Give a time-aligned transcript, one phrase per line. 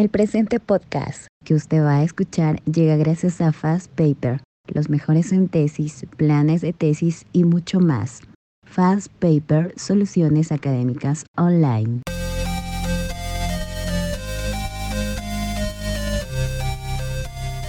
[0.00, 5.30] El presente podcast que usted va a escuchar llega gracias a Fast Paper, los mejores
[5.30, 8.22] en tesis, planes de tesis y mucho más.
[8.64, 12.00] Fast Paper, soluciones académicas online.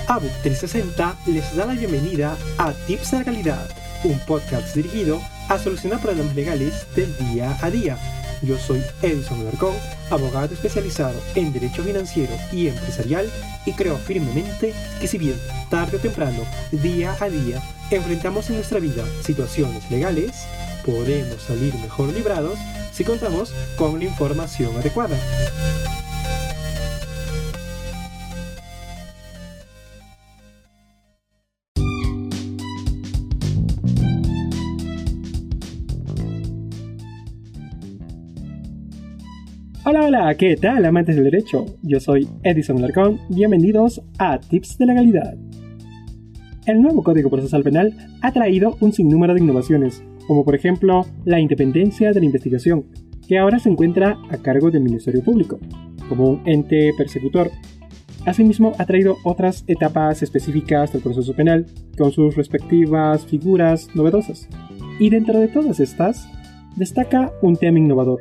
[0.08, 3.70] ABUC 360 les da la bienvenida a Tips de la Calidad,
[4.06, 5.20] un podcast dirigido
[5.50, 7.98] a solucionar problemas legales del día a día
[8.42, 9.76] yo soy Edison Alarcón,
[10.10, 13.30] abogado especializado en Derecho Financiero y Empresarial
[13.66, 18.80] y creo firmemente que si bien tarde o temprano, día a día, enfrentamos en nuestra
[18.80, 20.32] vida situaciones legales,
[20.86, 22.58] podemos salir mejor librados
[22.92, 25.18] si contamos con la información adecuada.
[40.14, 41.66] Hola, ¿qué tal amantes del derecho?
[41.84, 45.38] Yo soy Edison Larcón, bienvenidos a Tips de Legalidad.
[46.66, 51.40] El nuevo Código Procesal Penal ha traído un sinnúmero de innovaciones, como por ejemplo la
[51.40, 52.88] independencia de la investigación,
[53.26, 55.60] que ahora se encuentra a cargo del Ministerio Público,
[56.10, 57.50] como un ente persecutor.
[58.26, 64.50] Asimismo, ha traído otras etapas específicas del proceso penal, con sus respectivas figuras novedosas.
[65.00, 66.28] Y dentro de todas estas,
[66.76, 68.20] destaca un tema innovador,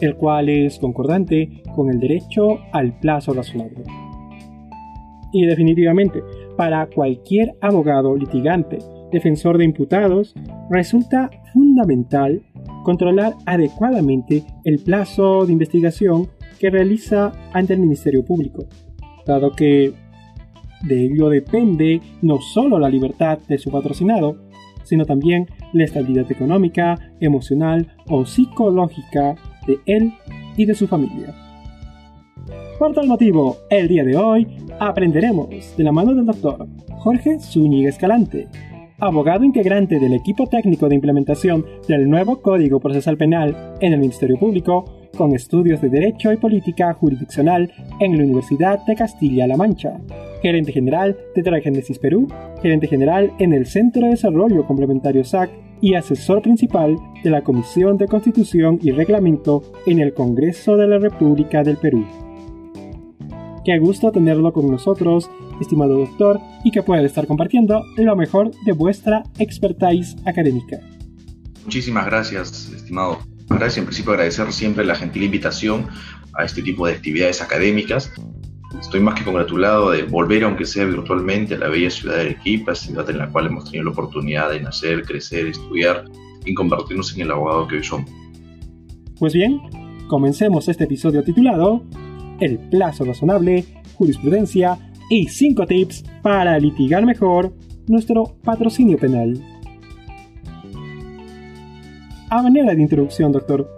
[0.00, 3.84] el cual es concordante con el derecho al plazo razonable.
[5.32, 6.22] Y definitivamente,
[6.56, 8.78] para cualquier abogado litigante,
[9.12, 10.34] defensor de imputados,
[10.70, 12.42] resulta fundamental
[12.84, 18.64] controlar adecuadamente el plazo de investigación que realiza ante el Ministerio Público,
[19.26, 19.92] dado que
[20.84, 24.36] de ello depende no solo la libertad de su patrocinado,
[24.84, 29.34] sino también la estabilidad económica, emocional o psicológica
[29.66, 30.12] de él
[30.56, 31.34] y de su familia.
[32.78, 34.46] Por tal motivo, el día de hoy
[34.78, 36.66] aprenderemos de la mano del doctor
[36.98, 38.48] Jorge Zúñiga Escalante,
[38.98, 44.38] abogado integrante del equipo técnico de implementación del nuevo Código Procesal Penal en el Ministerio
[44.38, 44.84] Público,
[45.16, 49.98] con estudios de Derecho y Política Jurisdiccional en la Universidad de Castilla-La Mancha,
[50.42, 52.28] gerente general de Tragénesis Perú,
[52.62, 55.50] gerente general en el Centro de Desarrollo Complementario SAC
[55.80, 60.98] y asesor principal de la Comisión de Constitución y Reglamento en el Congreso de la
[60.98, 62.06] República del Perú.
[63.64, 65.28] Qué gusto tenerlo con nosotros,
[65.60, 70.78] estimado doctor, y que pueda estar compartiendo lo mejor de vuestra expertise académica.
[71.64, 73.18] Muchísimas gracias, estimado.
[73.48, 75.88] Gracias, en principio agradecer siempre la gentil invitación
[76.34, 78.12] a este tipo de actividades académicas
[78.86, 82.72] Estoy más que congratulado de volver, aunque sea virtualmente, a la bella ciudad de Arequipa,
[82.72, 86.04] ciudad en la cual hemos tenido la oportunidad de nacer, crecer, estudiar
[86.44, 88.08] y convertirnos en el abogado que hoy somos.
[89.18, 89.60] Pues bien,
[90.06, 91.82] comencemos este episodio titulado
[92.38, 93.64] El plazo razonable,
[93.96, 94.78] jurisprudencia
[95.10, 97.52] y 5 tips para litigar mejor
[97.88, 99.34] nuestro patrocinio penal.
[102.30, 103.68] A manera de introducción, doctor,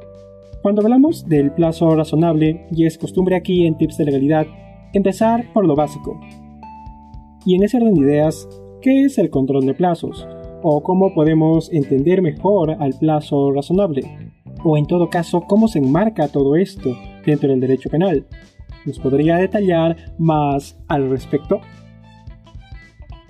[0.61, 4.47] cuando hablamos del plazo razonable, y es costumbre aquí en Tips de Legalidad
[4.95, 6.19] Empezar por lo básico.
[7.45, 8.49] Y en ese orden de ideas,
[8.81, 10.27] ¿qué es el control de plazos?
[10.63, 14.33] ¿O cómo podemos entender mejor al plazo razonable?
[14.65, 16.97] O en todo caso, ¿cómo se enmarca todo esto
[17.27, 18.27] dentro del derecho penal?
[18.87, 21.61] ¿Nos podría detallar más al respecto?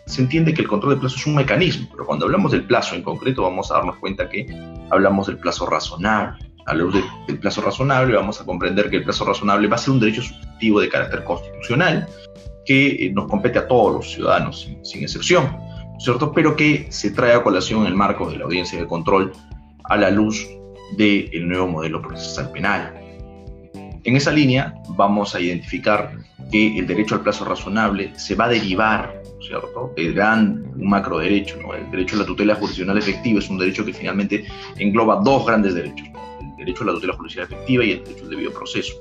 [0.07, 2.95] Se entiende que el control de plazo es un mecanismo, pero cuando hablamos del plazo
[2.95, 4.47] en concreto vamos a darnos cuenta que
[4.91, 6.97] hablamos del plazo razonable a la luz
[7.27, 10.23] del plazo razonable, vamos a comprender que el plazo razonable va a ser un derecho
[10.23, 12.07] subjetivo de carácter constitucional
[12.67, 15.57] que eh, nos compete a todos los ciudadanos, sin, excepción,
[15.99, 16.33] ¿cierto?
[16.33, 19.33] Pero que se trae a colación en el marco de la audiencia de control
[19.85, 20.47] a la luz
[20.97, 22.95] del nuevo modelo procesal penal.
[24.05, 26.13] En esa línea vamos a identificar
[26.51, 31.57] que el derecho al plazo razonable se va a derivar, ¿cierto?, del gran macro derecho,
[31.63, 31.75] ¿no?
[31.75, 34.47] El derecho a la tutela jurisdiccional efectiva es un derecho que finalmente
[34.77, 36.09] engloba dos grandes derechos,
[36.59, 38.95] derecho a la tutela judicial efectiva y el derecho al debido proceso.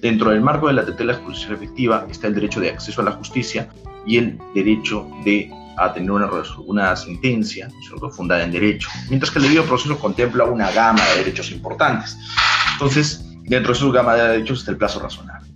[0.00, 3.12] Dentro del marco de la tutela judicial efectiva está el derecho de acceso a la
[3.12, 3.68] justicia
[4.06, 6.30] y el derecho de a tener una,
[6.66, 7.68] una sentencia
[8.12, 12.16] fundada en derecho, mientras que el debido proceso contempla una gama de derechos importantes.
[12.74, 15.48] Entonces, dentro de su gama de derechos está el plazo razonable.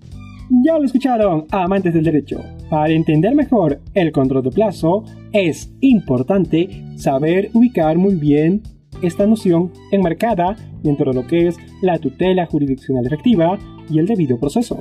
[0.65, 2.43] Ya lo escucharon, amantes del derecho.
[2.71, 8.63] Para entender mejor el control de plazo, es importante saber ubicar muy bien
[9.03, 13.59] esta noción enmarcada dentro de lo que es la tutela jurisdiccional efectiva
[13.91, 14.79] y el debido proceso.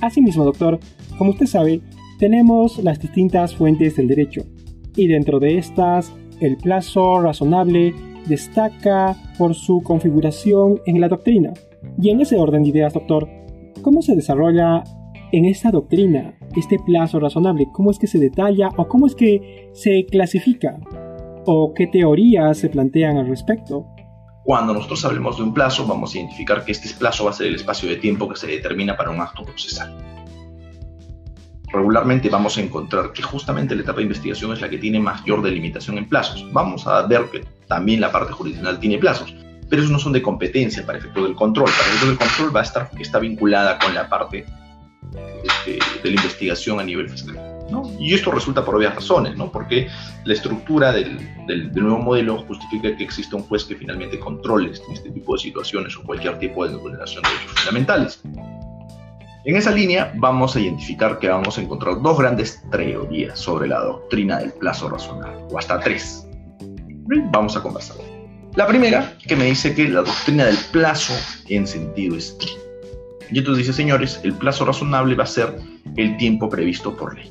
[0.00, 0.78] Asimismo, doctor,
[1.16, 1.80] como usted sabe,
[2.18, 4.42] tenemos las distintas fuentes del derecho,
[4.96, 7.94] y dentro de estas, el plazo razonable
[8.26, 11.52] destaca por su configuración en la doctrina.
[12.00, 13.28] Y en ese orden de ideas, doctor,
[13.82, 14.84] ¿cómo se desarrolla
[15.32, 17.66] en esta doctrina este plazo razonable?
[17.72, 20.78] ¿Cómo es que se detalla o cómo es que se clasifica?
[21.46, 23.86] ¿O qué teorías se plantean al respecto?
[24.44, 27.46] Cuando nosotros hablemos de un plazo, vamos a identificar que este plazo va a ser
[27.48, 29.94] el espacio de tiempo que se determina para un acto procesal.
[31.72, 35.42] Regularmente vamos a encontrar que justamente la etapa de investigación es la que tiene mayor
[35.42, 36.46] delimitación en plazos.
[36.52, 39.34] Vamos a ver que también la parte jurisdiccional tiene plazos,
[39.68, 41.66] pero esos no son de competencia para efecto del control.
[41.66, 44.44] Para efecto del control va a estar está vinculada con la parte
[45.42, 47.53] este, de la investigación a nivel fiscal.
[47.98, 49.50] Y esto resulta por obvias razones, ¿no?
[49.50, 49.88] porque
[50.24, 54.92] la estructura del, del, nuevo modelo justifica que exista un juez que finalmente controle este,
[54.92, 58.22] este tipo de situaciones o cualquier tipo de vulneración de derechos fundamentales.
[59.46, 63.80] En esa línea vamos a identificar que vamos a encontrar dos grandes teorías sobre la
[63.80, 66.26] doctrina del plazo razonable, o hasta tres.
[67.30, 67.96] Vamos a conversar.
[68.54, 71.12] La primera, que me dice que la doctrina del plazo
[71.48, 72.62] en sentido estricto.
[73.30, 75.58] Y entonces dice, señores, el plazo razonable va a ser
[75.96, 77.30] el tiempo previsto por ley.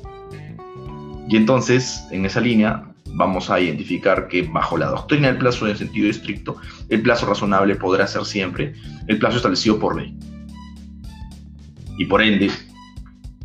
[1.28, 5.76] Y entonces, en esa línea, vamos a identificar que bajo la doctrina del plazo en
[5.76, 6.56] sentido estricto,
[6.88, 8.74] el plazo razonable podrá ser siempre
[9.06, 10.16] el plazo establecido por ley.
[11.98, 12.50] Y por ende,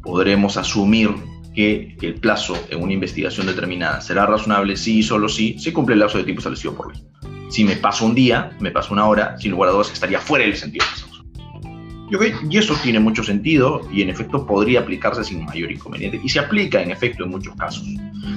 [0.02, 1.14] podremos asumir
[1.54, 5.96] que el plazo en una investigación determinada será razonable si y solo si se cumple
[5.96, 7.04] el plazo de tiempo establecido por ley.
[7.50, 10.46] Si me paso un día, me paso una hora, sin lugar a dudas estaría fuera
[10.46, 11.09] del sentido del plazo.
[12.50, 16.20] Y, eso tiene mucho sentido y en efecto podría aplicarse sin mayor inconveniente.
[16.24, 17.84] Y se aplica en efecto en muchos casos.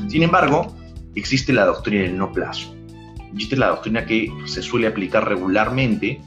[0.09, 0.75] Sin embargo,
[1.15, 2.75] existe la doctrina del no plazo.
[3.33, 6.21] Existe la doctrina que se suele aplicar regularmente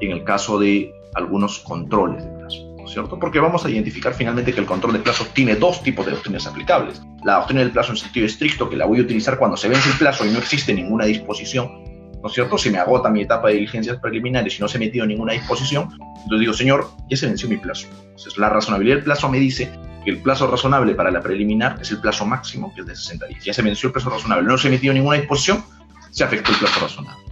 [0.00, 2.70] en el caso de algunos controles de plazo.
[2.86, 3.18] ¿cierto?
[3.18, 6.46] Porque vamos a identificar finalmente que el control de plazo tiene dos tipos de doctrinas
[6.46, 7.00] aplicables.
[7.24, 9.88] La doctrina del plazo en sentido estricto, que la voy a utilizar cuando se vence
[9.88, 11.89] el plazo y no existe ninguna disposición,
[12.22, 12.58] ¿no es cierto?
[12.58, 15.88] Si me agota mi etapa de diligencias preliminares y no se ha metido ninguna disposición,
[15.92, 17.86] entonces digo, señor, ya se venció mi plazo.
[18.02, 19.70] Entonces, la razonabilidad del plazo me dice
[20.04, 23.26] que el plazo razonable para la preliminar es el plazo máximo, que es de 60
[23.26, 23.44] días.
[23.44, 25.64] Ya se venció el plazo razonable, no se ha emitido ninguna disposición,
[26.10, 27.22] se afectó el plazo razonable.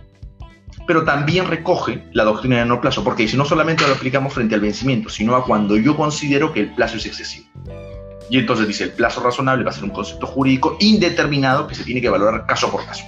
[0.87, 4.55] Pero también recoge la doctrina de no plazo, porque dice, no solamente lo aplicamos frente
[4.55, 7.47] al vencimiento, sino a cuando yo considero que el plazo es excesivo.
[8.31, 11.85] Y entonces dice, el plazo razonable va a ser un concepto jurídico indeterminado que se
[11.85, 13.05] tiene que valorar caso por caso.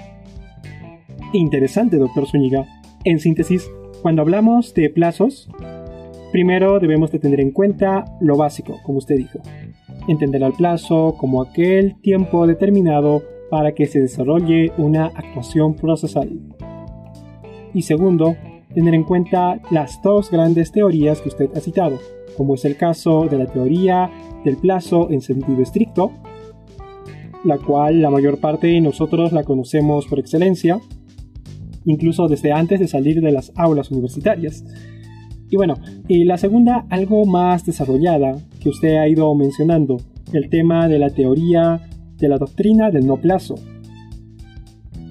[1.32, 2.66] Interesante, doctor Zúñiga.
[3.04, 3.70] En síntesis,
[4.02, 5.48] cuando hablamos de plazos,
[6.32, 9.38] primero debemos de tener en cuenta lo básico, como usted dijo.
[10.08, 16.30] Entender al plazo como aquel tiempo determinado para que se desarrolle una actuación procesal.
[17.74, 18.34] Y segundo,
[18.74, 21.98] tener en cuenta las dos grandes teorías que usted ha citado,
[22.36, 24.10] como es el caso de la teoría
[24.44, 26.10] del plazo en sentido estricto,
[27.44, 30.80] la cual la mayor parte de nosotros la conocemos por excelencia,
[31.84, 34.64] incluso desde antes de salir de las aulas universitarias.
[35.50, 35.74] Y bueno,
[36.08, 39.96] y la segunda, algo más desarrollada, que usted ha ido mencionando,
[40.32, 41.88] el tema de la teoría
[42.18, 43.56] de la doctrina del no plazo.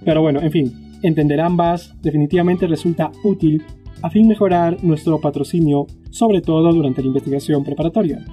[0.06, 0.74] Pero bueno, en fin,
[1.04, 3.64] entender ambas definitivamente resulta útil
[4.02, 8.24] a fin de mejorar nuestro patrocinio, sobre todo durante la investigación preparatoria.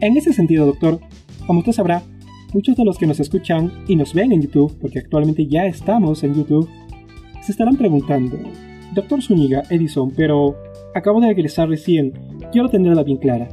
[0.00, 1.00] En ese sentido, doctor,
[1.46, 2.02] como usted sabrá,
[2.52, 6.24] muchos de los que nos escuchan y nos ven en YouTube, porque actualmente ya estamos
[6.24, 6.68] en YouTube,
[7.46, 8.36] se estarán preguntando,
[8.92, 10.56] Doctor Zúñiga, Edison, pero
[10.96, 12.12] acabo de regresar recién,
[12.50, 13.46] quiero tenerla bien clara.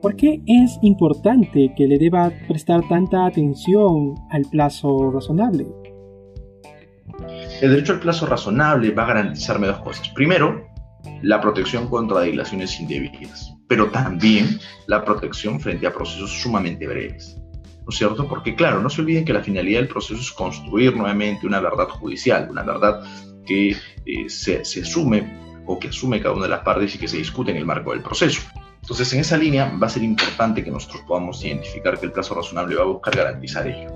[0.00, 5.66] ¿Por qué es importante que le deba prestar tanta atención al plazo razonable?
[7.60, 10.08] El derecho al plazo razonable va a garantizarme dos cosas.
[10.08, 10.66] Primero,
[11.20, 17.36] la protección contra dilaciones indebidas, pero también la protección frente a procesos sumamente breves.
[17.84, 18.26] ¿No es cierto?
[18.26, 21.88] Porque claro, no se olviden que la finalidad del proceso es construir nuevamente una verdad
[21.88, 23.02] judicial, una verdad
[23.44, 27.18] que eh, se, asume o que asume cada una de las partes y que se
[27.18, 28.42] discute en el marco del proceso.
[28.80, 32.34] Entonces, en esa línea va a ser importante que nosotros podamos identificar que el plazo
[32.34, 33.90] razonable va a buscar garantizar ello.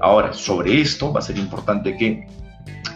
[0.00, 2.26] Ahora, sobre esto va a ser importante que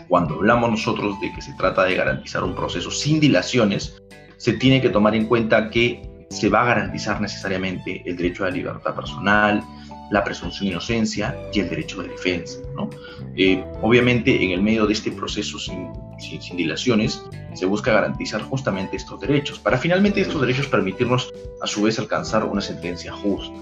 [0.09, 4.03] cuando hablamos nosotros de que se trata de garantizar un proceso sin dilaciones,
[4.37, 8.51] se tiene que tomar en cuenta que se va a garantizar necesariamente el derecho a
[8.51, 9.63] la libertad personal,
[10.11, 12.59] la presunción de inocencia y el derecho de defensa.
[12.75, 12.89] ¿no?
[13.37, 17.25] Eh, obviamente, en el medio de este proceso sin, sin, dilaciones,
[17.55, 22.45] se busca garantizar justamente estos derechos, para finalmente estos derechos permitirnos a su vez alcanzar
[22.45, 23.57] una sentencia justa.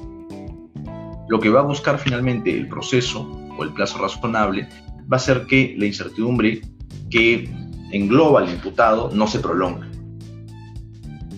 [1.29, 4.69] Lo que va a buscar finalmente el proceso o el plazo razonable
[5.13, 6.61] va a ser que la incertidumbre
[7.11, 7.51] que
[7.93, 9.87] engloba al imputado no se prolongue.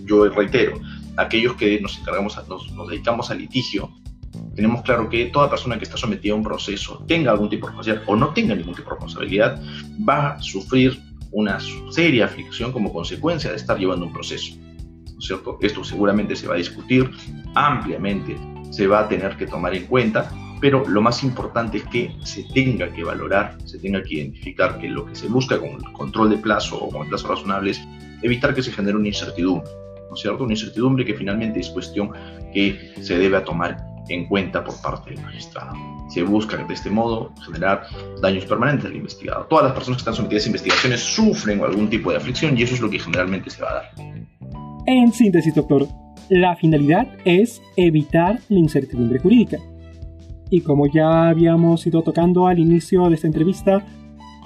[0.05, 0.81] Yo reitero,
[1.17, 3.91] aquellos que nos encargamos, nos, nos dedicamos al litigio,
[4.59, 7.71] tenemos claro que toda persona que está sometida a un proceso, tenga algún tipo de
[7.71, 9.63] responsabilidad o no tenga ningún tipo de responsabilidad,
[9.97, 11.01] va a sufrir
[11.31, 11.61] una
[11.91, 14.57] seria aflicción como consecuencia de estar llevando un proceso.
[14.59, 15.59] ¿no es cierto?
[15.61, 17.09] Esto seguramente se va a discutir
[17.55, 18.37] ampliamente,
[18.73, 20.29] se va a tener que tomar en cuenta,
[20.61, 24.89] pero lo más importante es que se tenga que valorar, se tenga que identificar que
[24.89, 27.81] lo que se busca con el control de plazo o con el plazo razonable es
[28.23, 29.71] evitar que se genere una incertidumbre,
[30.09, 30.43] ¿no es cierto?
[30.43, 32.11] Una incertidumbre que finalmente es cuestión
[32.53, 33.77] que se debe tomar
[34.09, 35.73] en cuenta por parte del magistrado.
[36.09, 37.87] Se busca de este modo generar
[38.21, 39.47] daños permanentes al investigado.
[39.47, 42.75] Todas las personas que están sometidas a investigaciones sufren algún tipo de aflicción y eso
[42.75, 43.93] es lo que generalmente se va a dar.
[44.87, 45.87] En síntesis, doctor,
[46.31, 49.59] la finalidad es evitar la incertidumbre jurídica.
[50.51, 53.85] Y como ya habíamos ido tocando al inicio de esta entrevista,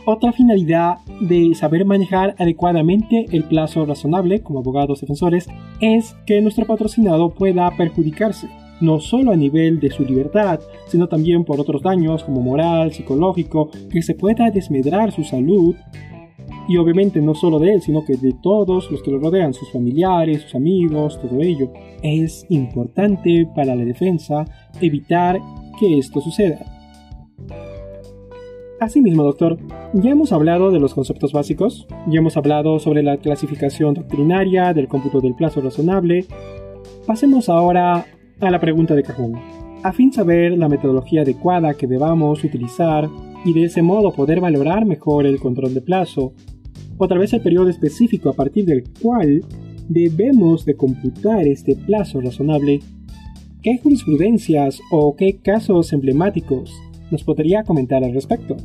[0.04, 5.46] otra finalidad de saber manejar adecuadamente el plazo razonable como abogados defensores
[5.80, 8.48] es que nuestro patrocinado pueda perjudicarse,
[8.82, 13.70] no solo a nivel de su libertad, sino también por otros daños como moral, psicológico,
[13.90, 15.74] que se pueda desmedrar su salud
[16.68, 19.70] y obviamente no solo de él, sino que de todos los que lo rodean, sus
[19.72, 21.72] familiares, sus amigos, todo ello.
[22.02, 24.44] Es importante para la defensa
[24.80, 25.40] evitar
[25.78, 26.58] que esto suceda.
[28.80, 29.58] Asimismo, doctor,
[29.92, 34.88] ya hemos hablado de los conceptos básicos, ya hemos hablado sobre la clasificación doctrinaria, del
[34.88, 36.26] cómputo del plazo razonable.
[37.06, 38.06] Pasemos ahora
[38.40, 39.34] a la pregunta de cajón.
[39.82, 43.08] A fin de saber la metodología adecuada que debamos utilizar
[43.44, 46.34] y de ese modo poder valorar mejor el control de plazo,
[46.98, 49.44] otra vez el periodo específico a partir del cual
[49.88, 52.80] debemos de computar este plazo razonable,
[53.62, 56.72] ¿qué jurisprudencias o qué casos emblemáticos
[57.10, 58.56] nos podría comentar al respecto?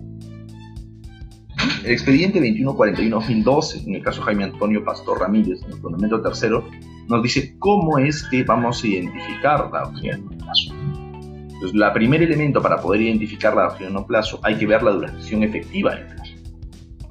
[1.83, 6.65] El expediente 2141-2012, en el caso Jaime Antonio Pastor Ramírez, en el fundamento tercero,
[7.07, 10.73] nos dice cómo es que vamos a identificar la doctrina de plazo.
[10.73, 14.91] Entonces, el primer elemento para poder identificar la doctrina de plazo hay que ver la
[14.91, 16.33] duración efectiva del plazo.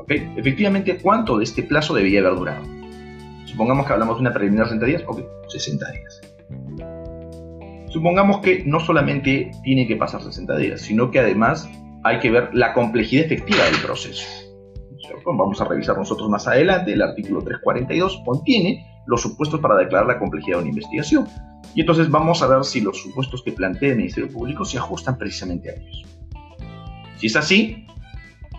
[0.08, 2.62] Efectivamente, ¿cuánto de este plazo debía haber durado?
[3.44, 6.20] Supongamos que hablamos de una preliminar 60 días, ok, 60 días.
[7.88, 11.68] Supongamos que no solamente tiene que pasar 60 días, sino que además
[12.04, 14.24] hay que ver la complejidad efectiva del proceso.
[15.24, 20.18] Vamos a revisar nosotros más adelante, el artículo 342 contiene los supuestos para declarar la
[20.18, 21.26] complejidad de una investigación.
[21.74, 25.18] Y entonces vamos a ver si los supuestos que plantea el Ministerio Público se ajustan
[25.18, 26.04] precisamente a ellos.
[27.16, 27.86] Si es así,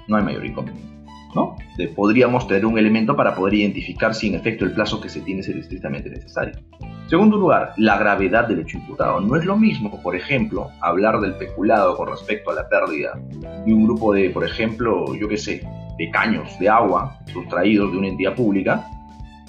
[0.07, 0.87] no hay mayor inconveniente.
[1.35, 1.55] ¿no?
[1.95, 5.41] podríamos tener un elemento para poder identificar si en efecto el plazo que se tiene
[5.41, 6.55] es estrictamente necesario.
[7.07, 9.21] Segundo lugar, la gravedad del hecho imputado.
[9.21, 13.17] No es lo mismo, por ejemplo, hablar del peculado con respecto a la pérdida
[13.65, 17.97] de un grupo de, por ejemplo, yo qué sé, de caños de agua sustraídos de
[17.97, 18.85] una entidad pública,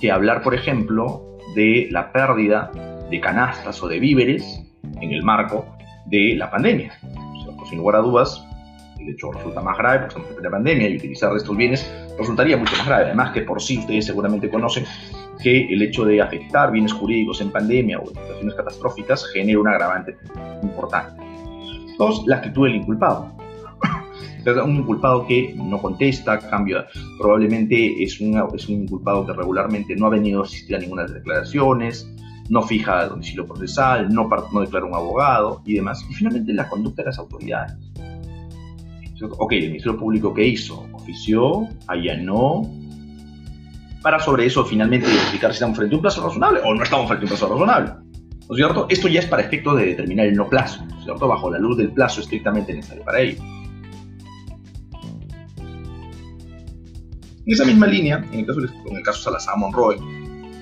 [0.00, 2.70] que hablar, por ejemplo, de la pérdida
[3.10, 4.62] de canastas o de víveres
[5.00, 5.66] en el marco
[6.06, 6.92] de la pandemia.
[7.68, 8.42] sin lugar a dudas,
[8.96, 12.56] de hecho resulta más grave porque estamos en la pandemia y utilizar estos bienes resultaría
[12.56, 13.04] mucho más grave.
[13.04, 14.84] Además que por sí ustedes seguramente conocen
[15.42, 19.68] que el hecho de afectar bienes jurídicos en pandemia o en situaciones catastróficas genera un
[19.68, 20.16] agravante
[20.62, 21.22] importante.
[21.98, 23.32] Dos, la actitud del inculpado.
[24.64, 26.86] Un inculpado que no contesta, cambia,
[27.18, 31.02] probablemente es un, es un inculpado que regularmente no ha venido a asistir a ninguna
[31.02, 32.08] de las declaraciones,
[32.48, 36.04] no fija el domicilio procesal, no, no declara un abogado y demás.
[36.10, 37.76] Y finalmente la conducta de las autoridades.
[39.20, 40.86] Ok, el Ministerio Público ¿qué hizo?
[40.92, 42.70] Ofició, allanó,
[44.02, 47.08] para sobre eso finalmente identificar si estamos frente a un plazo razonable o no estamos
[47.08, 47.92] frente a un plazo razonable.
[48.48, 48.86] ¿No es cierto?
[48.88, 51.28] Esto ya es para efecto de determinar el no plazo, ¿no es cierto?
[51.28, 53.42] Bajo la luz del plazo estrictamente necesario para ello.
[57.48, 59.96] En esa misma línea, en el caso, en el caso Salazar Monroy,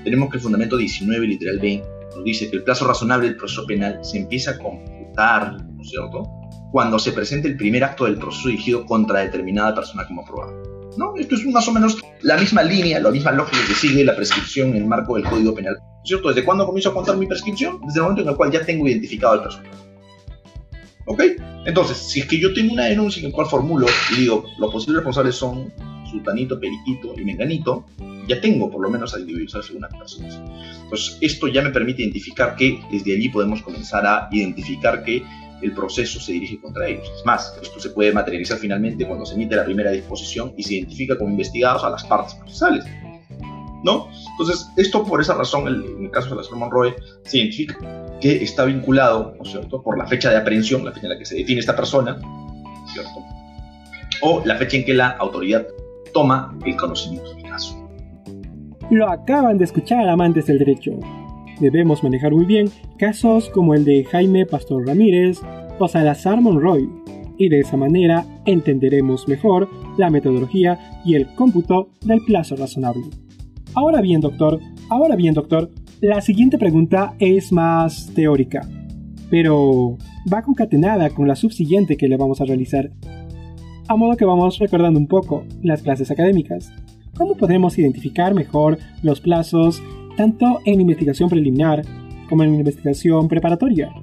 [0.05, 3.67] tenemos que el fundamento 19, literal 20, nos dice que el plazo razonable del proceso
[3.67, 6.23] penal se empieza a computar, ¿no es cierto?
[6.71, 10.93] cuando se presente el primer acto del proceso dirigido contra determinada persona como aprobado.
[10.97, 11.17] ¿No?
[11.17, 14.69] Esto es más o menos la misma línea, la misma lógica que sigue la prescripción
[14.69, 15.77] en el marco del Código Penal.
[16.05, 16.29] ¿Cierto?
[16.29, 17.81] ¿Desde cuándo comienzo a contar mi prescripción?
[17.85, 19.77] Desde el momento en el cual ya tengo identificado al personaje.
[21.07, 21.23] ¿Ok?
[21.65, 24.71] Entonces, si es que yo tengo una denuncia en la cual formulo y digo, los
[24.71, 25.73] posibles responsables son
[26.17, 27.85] Sultanito, Periquito y Menganito,
[28.27, 30.41] ya tengo por lo menos a individualizar algunas personas.
[30.83, 35.23] Entonces, esto ya me permite identificar que desde allí podemos comenzar a identificar que
[35.63, 37.11] el proceso se dirige contra ellos.
[37.17, 40.75] Es más, esto se puede materializar finalmente cuando se emite la primera disposición y se
[40.75, 42.85] identifica como investigados a las partes procesales.
[43.85, 44.09] ¿No?
[44.33, 47.77] Entonces, esto por esa razón, en el caso de la Monroe, se identifica
[48.21, 51.19] que está vinculado, ¿no es cierto?, por la fecha de aprehensión, la fecha en la
[51.19, 52.19] que se define esta persona,
[52.93, 53.25] ¿cierto?
[54.23, 55.67] O la fecha en que la autoridad
[56.17, 57.77] toma el conocimiento del caso.
[58.91, 60.93] Lo acaban de escuchar, amantes del derecho
[61.61, 65.41] debemos manejar muy bien casos como el de Jaime Pastor Ramírez
[65.79, 66.89] o Salazar Monroy,
[67.37, 69.69] y de esa manera entenderemos mejor
[69.99, 73.05] la metodología y el cómputo del plazo razonable.
[73.75, 74.59] Ahora bien, doctor,
[74.89, 75.71] ahora bien, doctor,
[76.01, 78.69] La siguiente pregunta es más teórica,
[79.31, 79.97] pero
[80.33, 82.91] va concatenada con la subsiguiente que le vamos a realizar.
[83.89, 86.73] A modo que vamos recordando un poco las clases académicas.
[87.17, 89.81] ¿Cómo podemos identificar mejor los plazos
[90.17, 91.83] tanto en investigación preliminar
[92.29, 93.95] como en investigación preparatoria?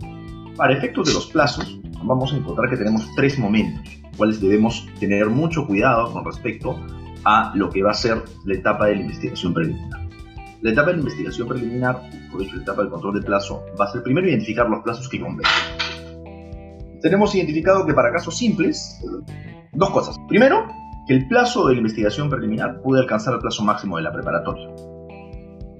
[0.56, 3.84] Para efectos de los plazos, vamos a encontrar que tenemos tres momentos,
[4.16, 6.80] cuales debemos tener mucho cuidado con respecto
[7.26, 10.00] a lo que va a ser la etapa de la investigación preliminar.
[10.62, 13.84] La etapa de la investigación preliminar, por hecho la etapa del control de plazo, va
[13.84, 15.52] a ser primero identificar los plazos que convengan.
[17.04, 19.04] Tenemos identificado que para casos simples,
[19.74, 20.18] dos cosas.
[20.30, 20.66] Primero,
[21.06, 24.70] que el plazo de la investigación preliminar puede alcanzar el plazo máximo de la preparatoria.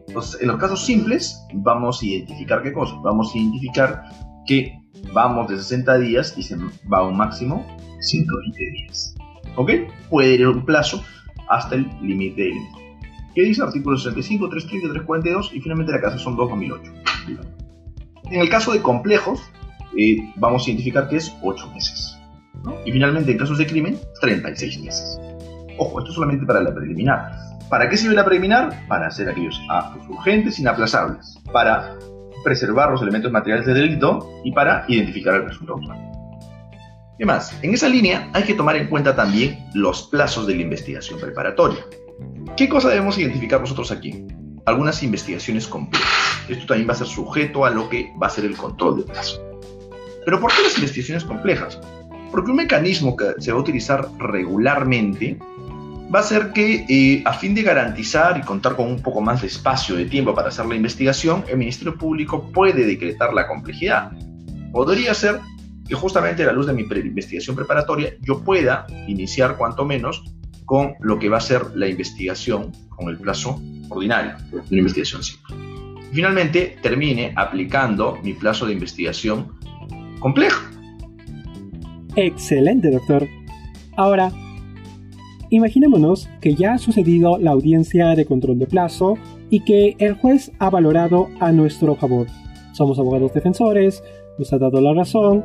[0.06, 2.96] Entonces, en los casos simples, vamos a identificar qué cosa?
[3.02, 4.04] Vamos a identificar
[4.46, 4.78] que
[5.14, 7.66] vamos de 60 días y se va a un máximo
[8.02, 9.16] 120 días.
[9.56, 9.72] ¿Ok?
[10.10, 11.02] Puede ir un plazo
[11.48, 12.54] hasta el límite del
[13.34, 16.92] ¿Qué dice el artículo 65, 330, 342 y finalmente la casa son 2 2008?
[18.30, 19.42] En el caso de complejos,
[19.98, 22.18] eh, vamos a identificar que es 8 meses.
[22.86, 25.20] Y finalmente, en casos de crimen, 36 meses.
[25.78, 27.32] Ojo, esto es solamente para la preliminar.
[27.70, 28.88] ¿Para qué sirve la preliminar?
[28.88, 31.98] Para hacer aquellos actos urgentes, inaplazables, para
[32.44, 35.96] preservar los elementos materiales del delito y para identificar al presunto autor.
[37.18, 37.58] ¿Qué más?
[37.64, 41.86] En esa línea hay que tomar en cuenta también los plazos de la investigación preparatoria.
[42.58, 44.26] ¿Qué cosa debemos identificar nosotros aquí?
[44.66, 46.10] Algunas investigaciones complejas.
[46.50, 49.04] Esto también va a ser sujeto a lo que va a ser el control de
[49.04, 49.42] plazo.
[50.26, 51.80] Pero ¿por qué las investigaciones complejas?
[52.32, 55.38] Porque un mecanismo que se va a utilizar regularmente
[56.14, 59.42] va a ser que eh, a fin de garantizar y contar con un poco más
[59.42, 64.12] de espacio de tiempo para hacer la investigación, el Ministerio Público puede decretar la complejidad.
[64.72, 65.40] Podría ser
[65.88, 70.24] que justamente a la luz de mi investigación preparatoria yo pueda iniciar cuanto menos
[70.66, 75.24] con lo que va a ser la investigación con el plazo ordinario de una investigación
[75.24, 75.56] simple.
[76.14, 79.58] Finalmente termine aplicando mi plazo de investigación
[80.24, 80.74] complejo
[82.16, 83.28] Excelente, doctor.
[83.98, 84.32] Ahora,
[85.50, 89.16] imaginémonos que ya ha sucedido la audiencia de control de plazo
[89.50, 92.28] y que el juez ha valorado a nuestro favor.
[92.74, 94.04] Somos abogados defensores,
[94.38, 95.44] nos ha dado la razón,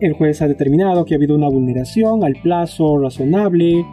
[0.00, 3.84] el juez ha determinado que ha habido una vulneración al plazo razonable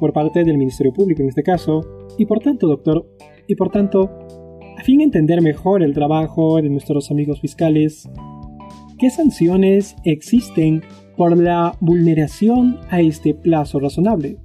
[0.00, 1.82] por parte del Ministerio Público en este caso,
[2.16, 3.06] y por tanto, doctor,
[3.46, 4.10] y por tanto,
[4.78, 8.08] a fin de entender mejor el trabajo de nuestros amigos fiscales,
[8.98, 10.82] ¿qué sanciones existen
[11.16, 14.36] por la vulneración a este plazo razonable.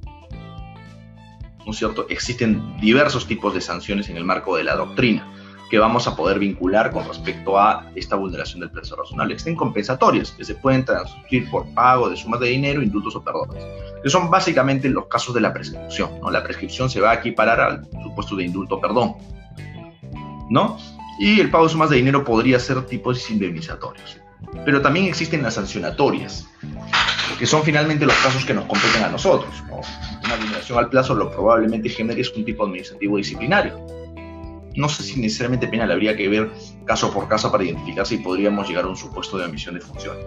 [1.66, 2.08] ¿No es cierto?
[2.10, 5.28] Existen diversos tipos de sanciones en el marco de la doctrina
[5.70, 9.34] que vamos a poder vincular con respecto a esta vulneración del plazo razonable.
[9.36, 13.64] Existen compensatorias que se pueden transferir por pago de sumas de dinero, indultos o perdones,
[14.04, 16.20] que son básicamente los casos de la prescripción.
[16.22, 16.30] ¿no?
[16.30, 19.16] La prescripción se va a equiparar al supuesto de indulto o perdón.
[20.50, 20.78] ¿no?
[21.20, 24.22] Y el pago de sumas de dinero podría ser tipos indemnizatorios.
[24.66, 26.48] Pero también existen las sancionatorias,
[27.38, 29.54] que son finalmente los casos que nos competen a nosotros.
[29.70, 33.86] Una vulneración al plazo lo probablemente genere un tipo administrativo disciplinario.
[34.76, 36.52] No sé si necesariamente penal, habría que ver
[36.86, 40.26] caso por caso para identificar si podríamos llegar a un supuesto de omisión de funciones.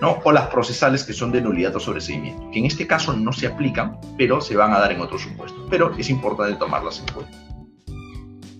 [0.00, 0.18] ¿no?
[0.24, 3.46] O las procesales que son de nulidad o sobreseimiento, que en este caso no se
[3.46, 5.66] aplican, pero se van a dar en otros supuestos.
[5.70, 7.53] Pero es importante tomarlas en cuenta.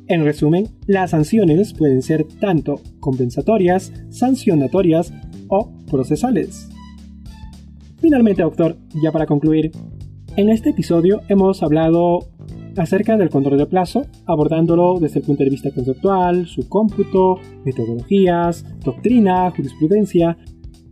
[0.06, 5.14] En resumen, las sanciones pueden ser tanto compensatorias, sancionatorias
[5.48, 6.68] o procesales.
[8.00, 9.72] Finalmente, doctor, ya para concluir,
[10.36, 12.18] en este episodio hemos hablado
[12.76, 18.66] acerca del control de plazo, abordándolo desde el punto de vista conceptual, su cómputo, metodologías,
[18.84, 20.36] doctrina, jurisprudencia.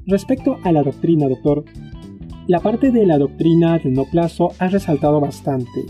[0.07, 1.65] Respecto a la doctrina, doctor,
[2.47, 5.85] la parte de la doctrina del no plazo ha resaltado bastante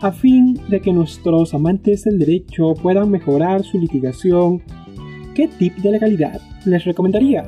[0.00, 4.62] a fin de que nuestros amantes del derecho puedan mejorar su litigación,
[5.34, 7.44] ¿qué tip de legalidad les recomendaría?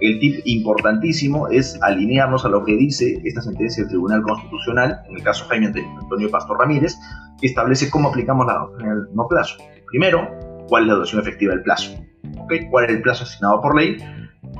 [0.00, 5.16] El tip importantísimo es alinearnos a lo que dice esta sentencia del Tribunal Constitucional, en
[5.16, 6.96] el caso Jaime Antonio Pastor Ramírez,
[7.40, 9.56] que establece cómo aplicamos la doctrina del no plazo.
[9.90, 10.28] Primero,
[10.68, 11.92] cuál es la duración efectiva del plazo,
[12.70, 13.96] cuál es el plazo asignado por ley,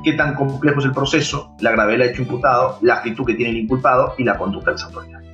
[0.03, 3.51] qué tan complejo es el proceso, la gravedad del hecho imputado, la actitud que tiene
[3.51, 5.25] el inculpado y la conducta de las autoridades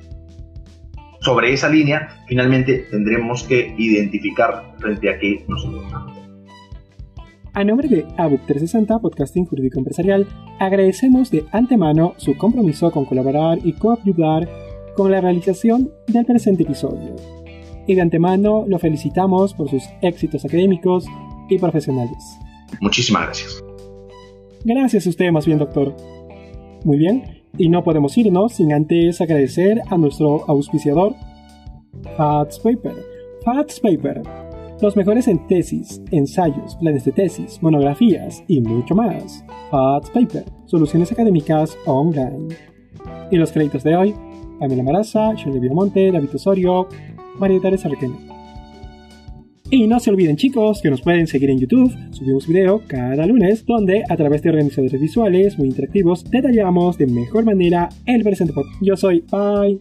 [1.23, 6.17] sobre esa línea, finalmente tendremos que identificar frente a qué nos encontramos.
[7.53, 10.27] A nombre de ABUC 360 Podcasting Jurídico Empresarial,
[10.59, 14.49] agradecemos de antemano su compromiso con colaborar y coayudar
[14.95, 17.15] con la realización del presente episodio.
[17.85, 21.05] Y de antemano lo felicitamos por sus éxitos académicos
[21.49, 22.39] y profesionales.
[22.81, 23.63] Muchísimas gracias.
[24.65, 25.95] Gracias a usted más bien, doctor.
[26.83, 31.13] Muy bien, y no podemos irnos sin antes agradecer a nuestro auspiciador,
[32.17, 32.93] Fats Paper.
[33.43, 34.21] Fats Paper
[34.81, 39.45] Los mejores en tesis, ensayos, planes de tesis, monografías y mucho más.
[39.69, 42.55] Fast Paper, soluciones académicas online.
[43.29, 44.15] Y los créditos de hoy,
[44.59, 46.87] Pamela Maraza, Shirley Viamonte, David Osorio,
[47.37, 48.15] María Teresa Requena.
[49.69, 53.65] Y no se olviden chicos que nos pueden seguir en YouTube, subimos video cada lunes
[53.65, 58.53] donde a través de organizadores visuales muy interactivos detallamos de mejor manera el presente.
[58.81, 59.79] Yo soy Bye.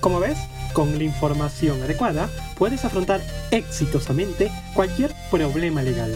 [0.00, 0.38] Como ves,
[0.72, 6.12] con la información adecuada puedes afrontar exitosamente cualquier problema legal.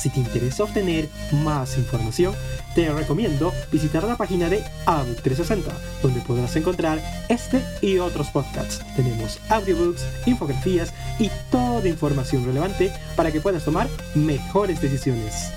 [0.00, 2.34] Si te interesa obtener más información,
[2.74, 5.70] te recomiendo visitar la página de ABUC 360,
[6.02, 8.80] donde podrás encontrar este y otros podcasts.
[8.96, 15.52] Tenemos audiobooks, infografías y toda información relevante para que puedas tomar mejores decisiones.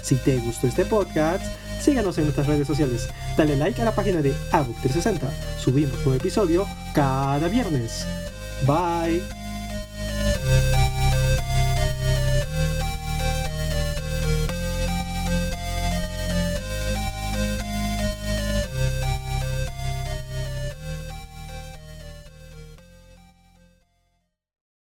[0.00, 1.44] Si te gustó este podcast,
[1.78, 3.10] síganos en nuestras redes sociales.
[3.36, 5.30] Dale like a la página de ABUC 360.
[5.58, 8.06] Subimos un episodio cada viernes.
[8.66, 9.41] Bye.